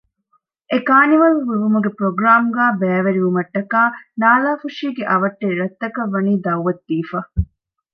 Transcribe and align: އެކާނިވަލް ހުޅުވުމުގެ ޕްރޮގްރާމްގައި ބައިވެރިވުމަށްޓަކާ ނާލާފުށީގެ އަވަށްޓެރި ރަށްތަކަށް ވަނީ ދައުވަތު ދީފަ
އެކާނިވަލް 0.71 1.37
ހުޅުވުމުގެ 1.45 1.91
ޕްރޮގްރާމްގައި 1.97 2.75
ބައިވެރިވުމަށްޓަކާ 2.81 3.81
ނާލާފުށީގެ 4.21 5.03
އަވަށްޓެރި 5.09 5.55
ރަށްތަކަށް 5.61 6.11
ވަނީ 6.13 6.33
ދައުވަތު 6.45 6.81
ދީފަ 6.87 7.19